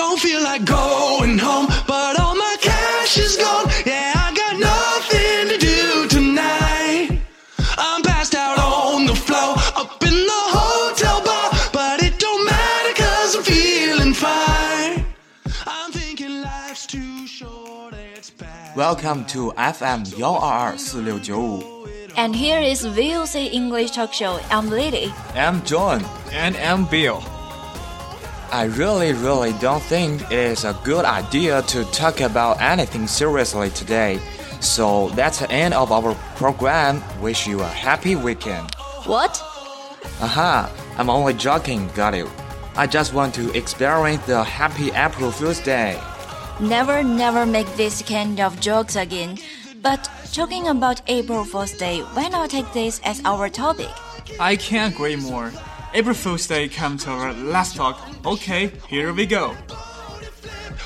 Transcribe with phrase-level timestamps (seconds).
[0.00, 3.66] don't feel like going home, but all my cash is gone.
[3.84, 7.20] Yeah, I got nothing to do tonight.
[7.76, 12.94] I'm passed out on the floor, up in the hotel bar, but it don't matter
[13.02, 15.04] cause I'm feeling fine.
[15.66, 18.74] I'm thinking life's too short, it's bad.
[18.74, 22.16] Welcome to FM 1224695.
[22.16, 24.40] And here is VOC English Talk Show.
[24.50, 25.12] I'm Lily.
[25.34, 26.02] I'm John.
[26.32, 27.22] And I'm Bill.
[28.52, 33.70] I really, really don't think it is a good idea to talk about anything seriously
[33.70, 34.18] today.
[34.60, 37.00] So that's the end of our program.
[37.20, 38.74] Wish you a happy weekend.
[39.04, 39.40] What?
[40.20, 42.28] Aha, I'm only joking, got you.
[42.74, 46.00] I just want to experience the happy April Fool's Day.
[46.58, 49.38] Never, never make this kind of jokes again.
[49.80, 53.90] But talking about April Fool's Day, why not take this as our topic?
[54.40, 55.52] I can't agree more.
[55.92, 58.00] April Fool's Day come to our last talk.
[58.24, 59.56] Okay, here we go.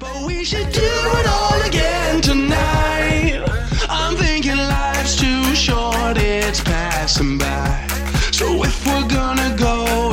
[0.00, 3.44] But we should do it all again tonight.
[3.88, 7.86] I'm thinking life's too short, it's passing by.
[8.32, 10.12] So if we're gonna go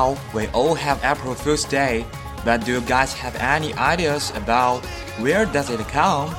[0.00, 2.06] Now, we all have April Fool's Day,
[2.42, 4.80] but do you guys have any ideas about
[5.20, 6.34] where does it come?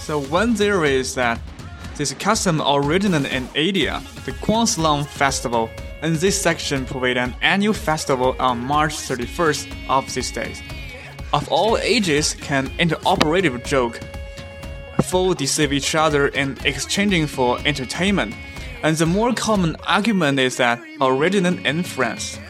[0.00, 1.38] So one theory is that
[1.94, 5.70] this custom originated in India, the Kwanzaa Festival,
[6.02, 10.60] and this section provide an annual festival on March 31st of these days.
[11.32, 14.00] Of all ages can interoperative joke,
[15.02, 18.34] fool deceive each other in exchanging for entertainment,
[18.82, 22.40] and the more common argument is that originated in France.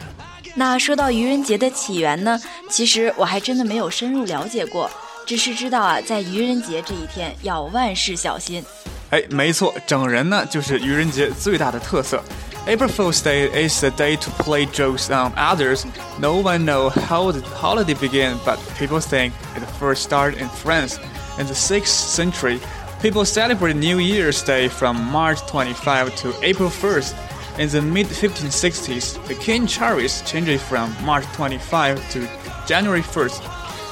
[0.58, 4.90] 那说到愚人节的起源呢，其实我还真的没有深入了解过，
[5.26, 8.64] 只是知道啊，在愚人节这一天要万事小心。
[9.10, 12.22] 哎，没错，整人呢就是愚人节最大的特色。
[12.66, 15.84] April Fool's Day is the day to play jokes on others.
[16.18, 20.96] No one knows how the holiday began, but people think it first started in France.
[21.38, 22.60] In the 6th century,
[23.02, 27.12] people celebrate New Year's Day from March 25 to April 1st.
[27.58, 32.28] In the mid 1560s, the king Charles changed it from March 25 to
[32.66, 33.42] January 1st.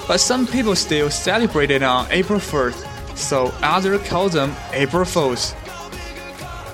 [0.08, 5.54] But some people still celebrate it on April 1st, so others call them April Fools.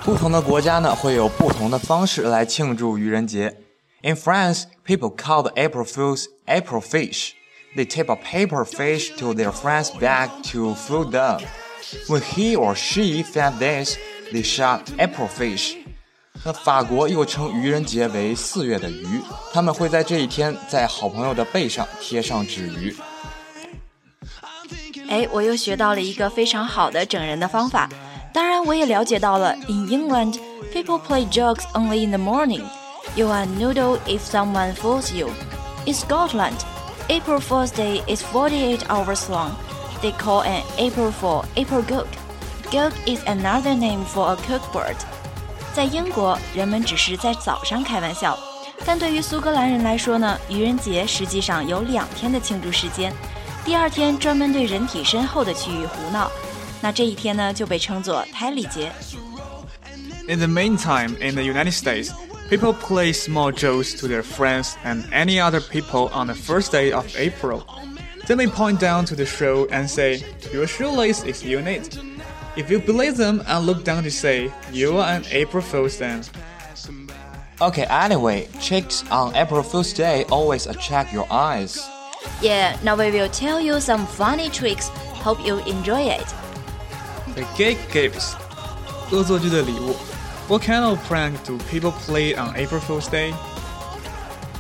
[0.03, 3.55] 不同的国家呢会有不同的方式来庆祝愚人节。
[4.03, 7.35] In France, people call the April Fools April fish.
[7.77, 11.41] They tape a paper fish to their friend's back to fool them.
[12.07, 13.99] When he or she found this,
[14.33, 15.77] they shot April fish.
[16.45, 19.21] 那法国又称愚人节为四月的鱼，
[19.53, 22.95] 他们会在这一天在好朋友的背上贴上纸鱼。
[25.09, 27.89] 哎，我又学到了一个非常好的整人的方法。
[28.33, 30.39] 当然，我也了解到了，in England,
[30.73, 32.63] people play jokes only in the morning.
[33.17, 35.31] You are noodle if someone fools you.
[35.87, 36.59] In Scotland,
[37.09, 39.53] April Fool's Day is 48 hours long.
[40.03, 42.09] They call an April Fool April Goat.
[42.71, 44.97] Goat is another name for a cook bird.
[45.75, 48.39] 在英国，人们只是在早上开玩笑，
[48.85, 53.13] 但对于苏格兰人来说呢，愚人节实际上有两天的庆祝时间。
[53.65, 56.31] 第二天专门对人体身后的区域胡闹，
[56.81, 58.91] 那这一天呢就被称作胎里节。
[60.27, 62.11] In the meantime, in the United States,
[62.49, 66.93] people play small jokes to their friends and any other people on the first day
[66.93, 67.63] of April.
[68.27, 70.23] They may point down to the shoe and say,
[70.53, 71.89] Your shoelace is unique.
[72.57, 76.25] If you believe them and look down to say, You are an April Fool's then.
[77.61, 81.79] Okay, anyway, chicks on April Fool's Day always attract your eyes.
[82.41, 84.89] Yeah, now we will tell you some funny tricks.
[85.23, 86.27] Hope you enjoy it.
[87.35, 88.35] The gay gifts.
[89.11, 89.97] 恶作剧的礼物.
[90.49, 93.33] What kind of prank do people play on April Fool's Day?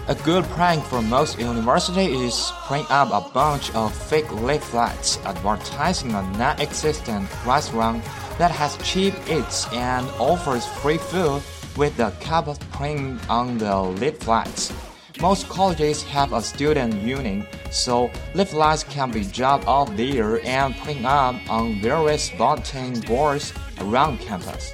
[0.09, 6.11] A good prank for most universities is print up a bunch of fake leaflets advertising
[6.11, 8.03] a non-existent restaurant
[8.37, 11.41] that has cheap eats and offers free food
[11.77, 14.73] with the of print on the leaflets.
[15.21, 21.05] Most colleges have a student union, so leaflets can be dropped off there and printed
[21.05, 24.73] up on various bulletin boards around campus.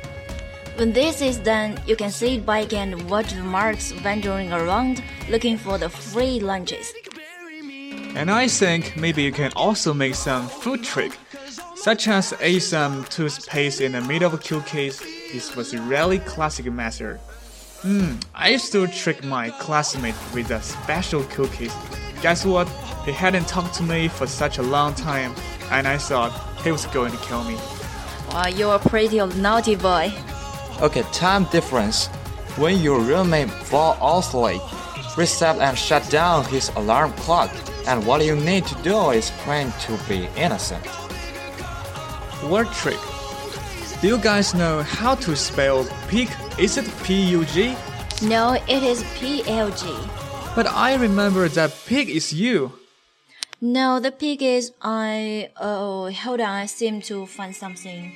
[0.80, 5.58] When this is done, you can sit back and watch the marks wandering around looking
[5.58, 6.94] for the free lunches.
[8.16, 11.18] And I think maybe you can also make some food trick,
[11.76, 15.02] such as add some toothpaste in the middle of a cookies.
[15.34, 17.18] This was a really classic method.
[17.81, 21.76] Hmm, I used to trick my classmate with a special cookies.
[22.22, 22.70] Guess what?
[23.04, 25.36] He hadn't talked to me for such a long time,
[25.72, 26.31] and I thought
[26.64, 27.58] he was going to kill me.
[28.31, 30.14] Wow, you're a pretty naughty boy.
[30.81, 32.08] Okay, time difference.
[32.56, 34.62] When your roommate fall asleep,
[35.18, 37.52] reset and shut down his alarm clock,
[37.86, 40.86] and what you need to do is pretend to be innocent.
[42.50, 43.00] Word trick.
[44.02, 46.30] Do you guys know how to spell pig?
[46.58, 47.76] Is it P-U-G?
[48.22, 49.84] No, it is PLG.
[50.56, 52.72] But I remember that pig is you.
[53.60, 55.52] No, the pig is I.
[55.60, 56.48] Oh, hold on.
[56.48, 58.14] I seem to find something.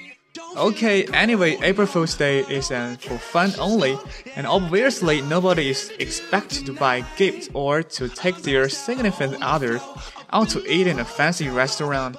[0.57, 3.97] Okay, anyway, April Fool's Day is uh, for fun only,
[4.35, 9.79] and obviously nobody is expected to buy gifts or to take their significant other
[10.31, 12.17] out to eat in a fancy restaurant.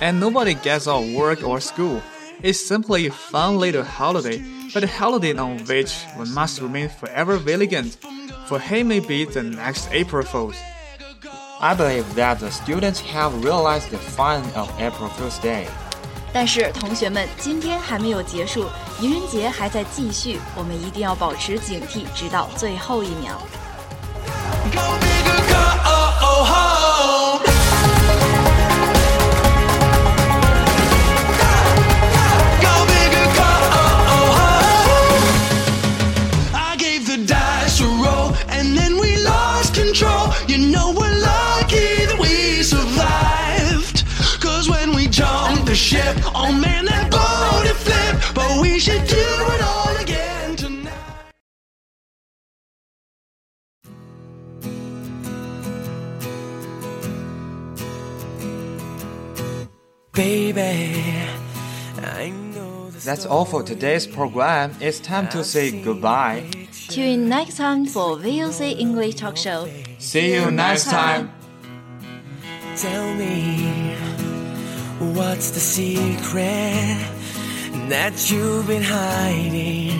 [0.00, 2.02] And nobody gets off work or school.
[2.42, 4.42] It's simply a fun little holiday,
[4.72, 7.98] but a holiday on which one must remain forever vigilant,
[8.46, 10.56] for he may be the next April Fool's.
[11.60, 15.68] I believe that the students have realized the fun of April Fool's Day.
[16.38, 18.66] 但是同学们，今天还没有结束，
[19.00, 23.40] 愚人节还在继续，我们一定要保持警惕，直到最后一秒。
[46.06, 48.34] Jumped oh man, that boat it flipped.
[48.34, 50.92] But we should do it all again tonight.
[60.12, 61.18] Baby,
[61.98, 64.74] I know the That's all for today's program.
[64.80, 66.48] It's time to say goodbye.
[66.88, 69.68] Tune in next time for VOC English Talk Show.
[69.98, 71.32] See you next time.
[72.76, 74.15] Tell me
[74.98, 76.98] what's the secret
[77.88, 79.90] that you've been hiding,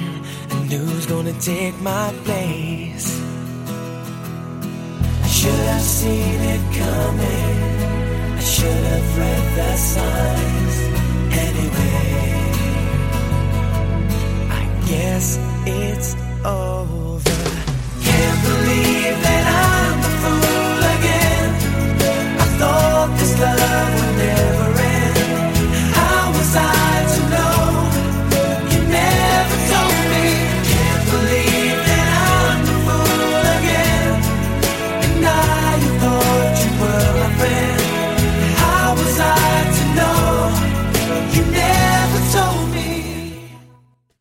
[0.50, 3.20] and who's gonna take my place?
[5.22, 7.56] I should have seen it coming.
[8.37, 10.76] I should have read the signs.
[11.44, 12.16] Anyway,
[14.50, 15.38] I guess